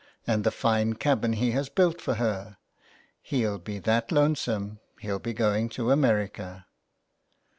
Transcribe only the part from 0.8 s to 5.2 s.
cabin he has built for her! He'll be that lonesome, he'll